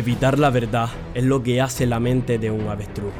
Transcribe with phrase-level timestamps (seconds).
[0.00, 3.12] Evitar la verdad es lo que hace la mente de un avestruz.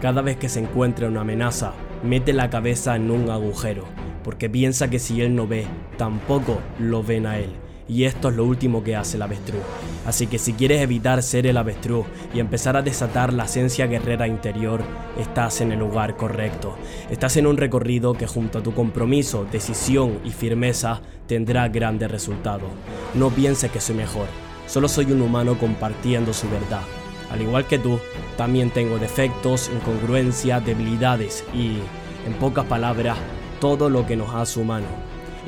[0.00, 1.72] Cada vez que se encuentra una amenaza,
[2.04, 3.86] mete la cabeza en un agujero,
[4.22, 7.50] porque piensa que si él no ve, tampoco lo ven a él.
[7.88, 9.62] Y esto es lo último que hace el avestruz.
[10.06, 14.28] Así que si quieres evitar ser el avestruz y empezar a desatar la esencia guerrera
[14.28, 14.82] interior,
[15.18, 16.76] estás en el lugar correcto.
[17.10, 22.70] Estás en un recorrido que junto a tu compromiso, decisión y firmeza tendrá grandes resultados.
[23.14, 24.28] No pienses que soy mejor,
[24.68, 26.82] Solo soy un humano compartiendo su verdad.
[27.30, 27.98] Al igual que tú,
[28.36, 31.78] también tengo defectos, incongruencias, debilidades y,
[32.26, 33.16] en pocas palabras,
[33.62, 34.86] todo lo que nos hace humano.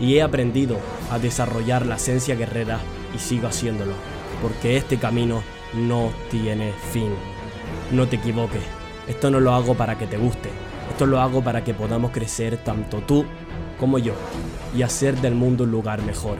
[0.00, 0.78] Y he aprendido
[1.10, 2.78] a desarrollar la esencia guerrera
[3.14, 3.92] y sigo haciéndolo,
[4.40, 5.42] porque este camino
[5.74, 7.12] no tiene fin.
[7.92, 8.62] No te equivoques,
[9.06, 10.48] esto no lo hago para que te guste,
[10.90, 13.26] esto lo hago para que podamos crecer tanto tú
[13.78, 14.14] como yo
[14.74, 16.38] y hacer del mundo un lugar mejor.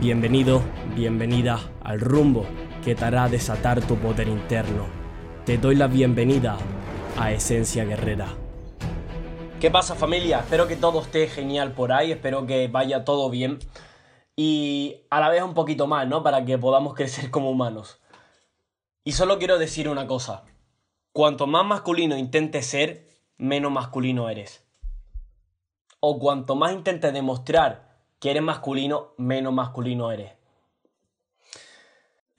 [0.00, 0.62] Bienvenido,
[0.96, 1.60] bienvenida
[1.92, 2.46] al rumbo
[2.82, 4.86] que te hará desatar tu poder interno.
[5.44, 6.56] Te doy la bienvenida
[7.18, 8.28] a Esencia Guerrera.
[9.60, 10.38] ¿Qué pasa familia?
[10.38, 13.58] Espero que todo esté genial por ahí, espero que vaya todo bien
[14.34, 16.22] y a la vez un poquito más, ¿no?
[16.22, 18.00] Para que podamos crecer como humanos.
[19.04, 20.44] Y solo quiero decir una cosa.
[21.12, 23.06] Cuanto más masculino intentes ser,
[23.36, 24.64] menos masculino eres.
[26.00, 30.41] O cuanto más intentes demostrar que eres masculino, menos masculino eres.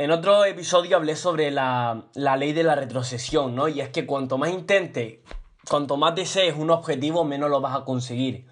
[0.04, 3.70] En otro episodio hablé sobre la, ley de la retrocesión, ¿no?
[3.70, 5.20] Y es que cuanto más intentes,
[5.66, 8.46] cuanto más desees un objetivo, menos lo vas a conseguir.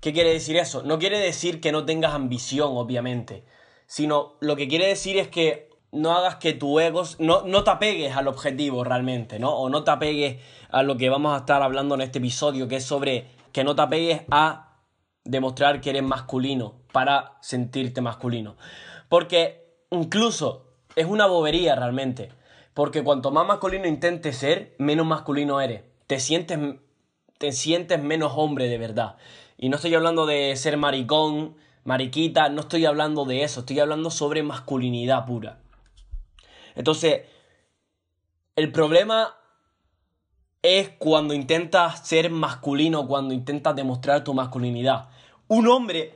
[0.00, 0.82] ¿Qué quiere decir eso?
[0.84, 3.44] No quiere decir que no tengas ambición, obviamente,
[3.86, 7.70] sino lo que quiere decir es que no hagas que tu ego, no, no te
[7.70, 9.50] apegues al objetivo realmente, ¿no?
[9.50, 12.76] O no te apegues a lo que vamos a estar hablando en este episodio, que
[12.76, 14.78] es sobre que no te apegues a
[15.22, 18.56] demostrar que eres masculino para sentirte masculino.
[19.10, 20.67] Porque incluso
[20.98, 22.30] es una bobería realmente.
[22.74, 25.82] Porque cuanto más masculino intentes ser, menos masculino eres.
[26.06, 26.58] Te sientes,
[27.38, 29.16] te sientes menos hombre de verdad.
[29.56, 33.60] Y no estoy hablando de ser maricón, mariquita, no estoy hablando de eso.
[33.60, 35.60] Estoy hablando sobre masculinidad pura.
[36.74, 37.22] Entonces,
[38.54, 39.34] el problema
[40.62, 45.08] es cuando intentas ser masculino, cuando intentas demostrar tu masculinidad
[45.48, 46.14] un hombre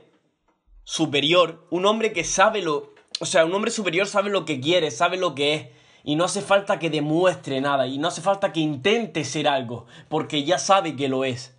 [0.83, 2.92] superior, un hombre que sabe lo...
[3.19, 5.67] O sea, un hombre superior sabe lo que quiere, sabe lo que es.
[6.03, 7.87] Y no hace falta que demuestre nada.
[7.87, 9.85] Y no hace falta que intente ser algo.
[10.09, 11.53] Porque ya sabe que lo es.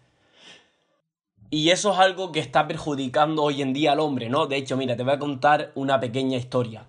[1.50, 4.46] Y eso es algo que está perjudicando hoy en día al hombre, ¿no?
[4.46, 6.84] De hecho, mira, te voy a contar una pequeña historia.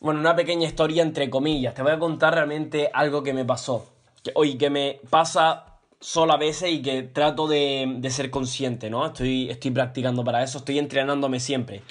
[0.00, 1.74] Bueno, una pequeña historia entre comillas.
[1.74, 3.86] Te voy a contar realmente algo que me pasó.
[4.22, 9.06] Que, hoy que me pasa solo a veces y que trato de, ser consciente, ¿no?
[9.06, 11.82] Estoy, estoy practicando para eso, estoy entrenándome siempre.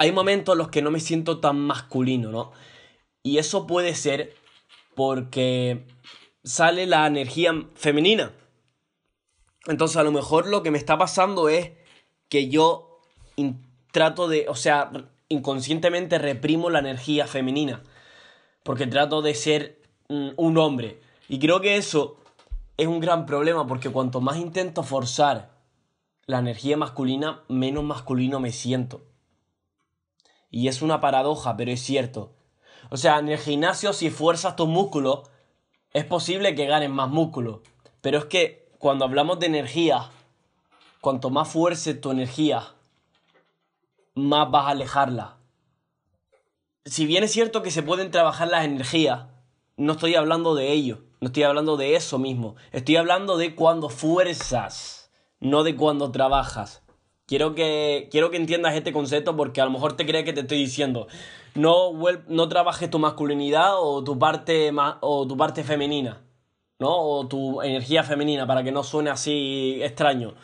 [0.00, 2.52] Hay momentos en los que no me siento tan masculino, ¿no?
[3.22, 4.34] Y eso puede ser
[4.94, 5.84] porque
[6.42, 8.32] sale la energía femenina.
[9.66, 11.72] Entonces a lo mejor lo que me está pasando es
[12.30, 13.02] que yo
[13.90, 14.90] trato de, o sea,
[15.28, 17.82] inconscientemente reprimo la energía femenina.
[18.62, 20.98] Porque trato de ser un hombre.
[21.28, 22.16] Y creo que eso
[22.78, 25.50] es un gran problema porque cuanto más intento forzar
[26.24, 29.09] la energía masculina, menos masculino me siento.
[30.50, 32.32] Y es una paradoja, pero es cierto.
[32.90, 35.30] O sea, en el gimnasio si fuerzas tus músculos,
[35.92, 37.62] es posible que ganes más músculo.
[38.00, 40.10] Pero es que cuando hablamos de energía,
[41.00, 42.74] cuanto más fuerce tu energía,
[44.14, 45.36] más vas a alejarla.
[46.84, 49.26] Si bien es cierto que se pueden trabajar las energías,
[49.76, 51.04] no estoy hablando de ello.
[51.20, 52.56] No estoy hablando de eso mismo.
[52.72, 56.82] Estoy hablando de cuando fuerzas, no de cuando trabajas.
[57.30, 60.40] Quiero que, quiero que entiendas este concepto porque a lo mejor te crees que te
[60.40, 61.06] estoy diciendo
[61.54, 61.92] no,
[62.26, 66.22] no trabajes tu masculinidad o tu, parte, o tu parte femenina,
[66.80, 66.90] ¿no?
[66.90, 70.34] O tu energía femenina para que no suene así extraño.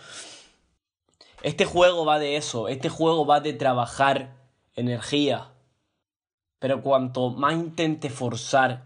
[1.42, 4.36] Este juego va de eso, este juego va de trabajar
[4.76, 5.50] energía.
[6.60, 8.84] Pero cuanto más intentes forzar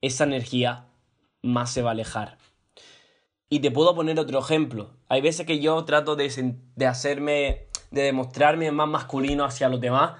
[0.00, 0.86] esa energía
[1.42, 2.38] más se va a alejar.
[3.48, 4.90] Y te puedo poner otro ejemplo.
[5.08, 6.26] Hay veces que yo trato de,
[6.86, 10.14] hacerme, de demostrarme más masculino hacia los demás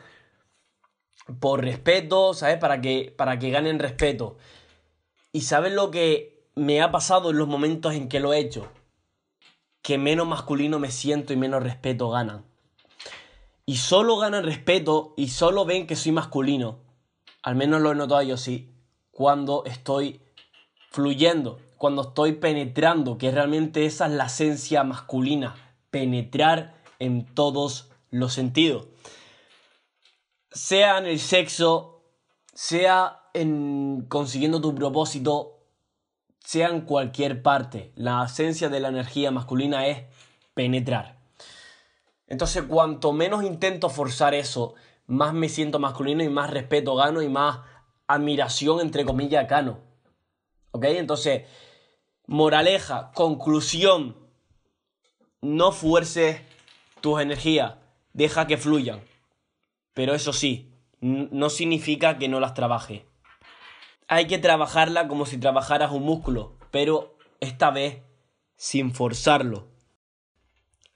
[1.40, 2.58] por respeto, ¿sabes?
[2.58, 4.36] Para que, para que ganen respeto.
[5.32, 8.68] Y ¿sabes lo que me ha pasado en los momentos en que lo he hecho?
[9.82, 12.44] Que menos masculino me siento y menos respeto ganan.
[13.66, 16.78] Y solo ganan respeto y solo ven que soy masculino.
[17.42, 18.74] Al menos lo he notado yo sí
[19.14, 20.20] cuando estoy
[20.90, 25.54] fluyendo, cuando estoy penetrando, que realmente esa es la esencia masculina,
[25.90, 28.86] penetrar en todos los sentidos.
[30.50, 32.00] Sea en el sexo,
[32.54, 35.58] sea en consiguiendo tu propósito,
[36.38, 40.04] sea en cualquier parte, la esencia de la energía masculina es
[40.54, 41.18] penetrar.
[42.26, 44.72] Entonces, cuanto menos intento forzar eso,
[45.06, 47.58] más me siento masculino y más respeto gano y más
[48.06, 49.80] admiración, entre comillas, gano.
[50.70, 50.84] ¿Ok?
[50.86, 51.42] Entonces,
[52.26, 54.16] moraleja, conclusión,
[55.40, 56.40] no fuerces
[57.00, 57.74] tus energías,
[58.12, 59.02] deja que fluyan.
[59.92, 63.06] Pero eso sí, no significa que no las trabaje.
[64.08, 68.02] Hay que trabajarla como si trabajaras un músculo, pero esta vez
[68.56, 69.68] sin forzarlo.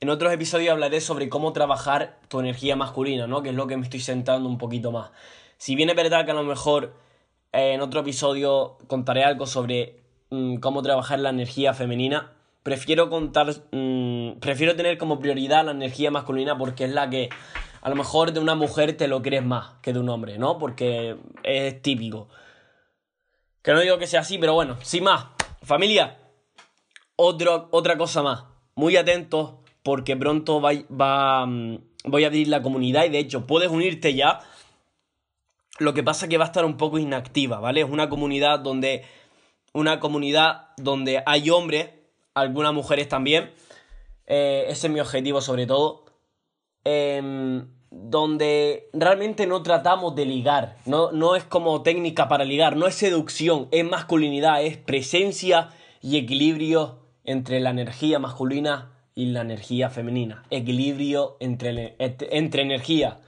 [0.01, 3.43] En otros episodios hablaré sobre cómo trabajar tu energía masculina, ¿no?
[3.43, 5.11] Que es lo que me estoy sentando un poquito más.
[5.57, 6.95] Si bien es verdad que a lo mejor
[7.53, 12.33] eh, en otro episodio contaré algo sobre mm, cómo trabajar la energía femenina,
[12.63, 17.29] prefiero contar, mm, prefiero tener como prioridad la energía masculina porque es la que
[17.81, 20.59] a lo mejor de una mujer te lo crees más que de un hombre, ¿no?
[20.59, 22.29] Porque es típico.
[23.63, 25.27] Que no digo que sea así, pero bueno, sin más.
[25.63, 26.19] Familia,
[27.17, 28.45] otra cosa más.
[28.75, 33.71] Muy atentos porque pronto va, mm, voy a abrir la comunidad y de hecho puedes
[33.71, 34.41] unirte ya.
[35.79, 37.81] Lo que pasa es que va a estar un poco inactiva, ¿vale?
[37.81, 39.05] Es una comunidad donde
[39.73, 41.91] una comunidad donde hay hombres,
[42.35, 43.50] algunas mujeres también.
[44.26, 46.05] Eh, ese es mi objetivo sobre todo.
[46.85, 52.87] Em, donde realmente no tratamos de ligar, no, no es como técnica para ligar, no
[52.87, 55.71] es seducción, es masculinidad, es presencia
[56.03, 60.44] y equilibrio entre la energía masculina y la energía femenina.
[60.50, 63.19] Equilibrio entre, entre energía,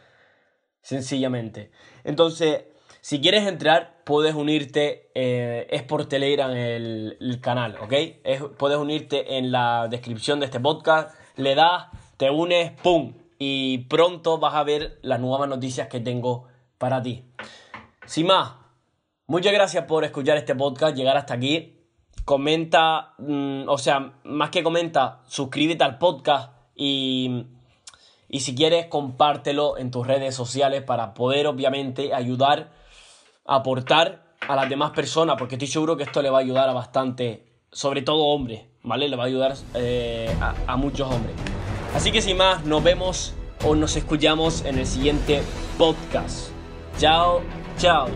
[0.82, 1.70] sencillamente.
[2.04, 2.64] Entonces,
[3.00, 7.94] si quieres entrar, puedes unirte, eh, es por Telegram el, el canal, ¿ok?
[8.58, 11.86] puedes unirte en la descripción de este podcast, le das,
[12.16, 13.14] te unes, ¡pum!
[13.38, 17.24] Y pronto vas a ver las nuevas noticias que tengo para ti.
[18.04, 18.54] Sin más,
[19.28, 21.76] muchas gracias por escuchar este podcast, llegar hasta aquí
[22.24, 27.46] comenta, mm, o sea, más que comenta, suscríbete al podcast y,
[28.28, 32.79] y si quieres compártelo en tus redes sociales para poder obviamente ayudar,
[33.56, 36.72] aportar a las demás personas, porque estoy seguro que esto le va a ayudar a
[36.72, 39.08] bastante, sobre todo hombres, ¿vale?
[39.08, 41.34] Le va a ayudar eh, a, a muchos hombres.
[41.94, 45.42] Así que sin más, nos vemos o nos escuchamos en el siguiente
[45.76, 46.50] podcast.
[46.98, 47.42] Chao,
[47.76, 48.08] chao.